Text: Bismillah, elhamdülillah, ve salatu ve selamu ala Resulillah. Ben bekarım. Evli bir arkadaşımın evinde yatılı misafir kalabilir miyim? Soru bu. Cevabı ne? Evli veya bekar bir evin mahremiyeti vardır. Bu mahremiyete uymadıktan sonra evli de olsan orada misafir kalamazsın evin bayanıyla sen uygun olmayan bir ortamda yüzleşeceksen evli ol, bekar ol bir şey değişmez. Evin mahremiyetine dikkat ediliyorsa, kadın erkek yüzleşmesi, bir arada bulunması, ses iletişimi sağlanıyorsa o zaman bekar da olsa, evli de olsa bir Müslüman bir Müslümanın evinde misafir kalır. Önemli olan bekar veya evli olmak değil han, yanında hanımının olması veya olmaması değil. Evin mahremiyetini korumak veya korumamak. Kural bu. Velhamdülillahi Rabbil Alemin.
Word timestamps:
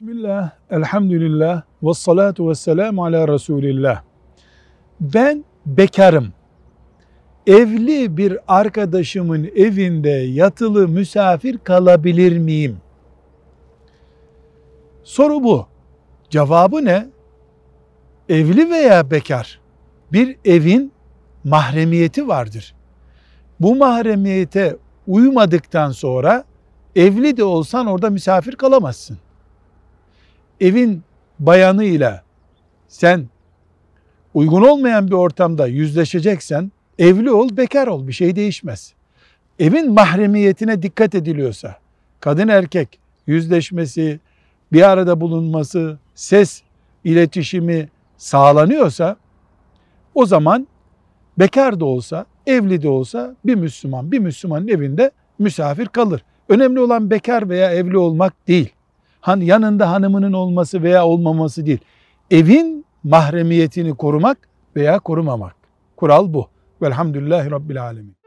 Bismillah, 0.00 0.50
elhamdülillah, 0.70 1.62
ve 1.82 1.94
salatu 1.94 2.50
ve 2.50 2.54
selamu 2.54 3.04
ala 3.04 3.28
Resulillah. 3.28 4.02
Ben 5.00 5.44
bekarım. 5.66 6.28
Evli 7.46 8.16
bir 8.16 8.38
arkadaşımın 8.48 9.50
evinde 9.56 10.10
yatılı 10.10 10.88
misafir 10.88 11.58
kalabilir 11.58 12.38
miyim? 12.38 12.76
Soru 15.02 15.44
bu. 15.44 15.66
Cevabı 16.30 16.84
ne? 16.84 17.06
Evli 18.28 18.70
veya 18.70 19.10
bekar 19.10 19.60
bir 20.12 20.36
evin 20.44 20.92
mahremiyeti 21.44 22.28
vardır. 22.28 22.74
Bu 23.60 23.76
mahremiyete 23.76 24.76
uymadıktan 25.06 25.90
sonra 25.90 26.44
evli 26.96 27.36
de 27.36 27.44
olsan 27.44 27.86
orada 27.86 28.10
misafir 28.10 28.56
kalamazsın 28.56 29.18
evin 30.60 31.02
bayanıyla 31.38 32.22
sen 32.88 33.28
uygun 34.34 34.62
olmayan 34.62 35.06
bir 35.06 35.12
ortamda 35.12 35.66
yüzleşeceksen 35.66 36.72
evli 36.98 37.30
ol, 37.30 37.56
bekar 37.56 37.86
ol 37.86 38.08
bir 38.08 38.12
şey 38.12 38.36
değişmez. 38.36 38.94
Evin 39.58 39.92
mahremiyetine 39.92 40.82
dikkat 40.82 41.14
ediliyorsa, 41.14 41.76
kadın 42.20 42.48
erkek 42.48 42.98
yüzleşmesi, 43.26 44.20
bir 44.72 44.90
arada 44.90 45.20
bulunması, 45.20 45.98
ses 46.14 46.62
iletişimi 47.04 47.88
sağlanıyorsa 48.16 49.16
o 50.14 50.26
zaman 50.26 50.68
bekar 51.38 51.80
da 51.80 51.84
olsa, 51.84 52.26
evli 52.46 52.82
de 52.82 52.88
olsa 52.88 53.36
bir 53.44 53.54
Müslüman 53.54 54.12
bir 54.12 54.18
Müslümanın 54.18 54.68
evinde 54.68 55.10
misafir 55.38 55.86
kalır. 55.86 56.24
Önemli 56.48 56.80
olan 56.80 57.10
bekar 57.10 57.48
veya 57.48 57.72
evli 57.72 57.98
olmak 57.98 58.48
değil 58.48 58.72
han, 59.20 59.40
yanında 59.40 59.90
hanımının 59.90 60.32
olması 60.32 60.82
veya 60.82 61.06
olmaması 61.06 61.66
değil. 61.66 61.80
Evin 62.30 62.84
mahremiyetini 63.04 63.94
korumak 63.94 64.38
veya 64.76 64.98
korumamak. 64.98 65.56
Kural 65.96 66.32
bu. 66.32 66.48
Velhamdülillahi 66.82 67.50
Rabbil 67.50 67.82
Alemin. 67.82 68.19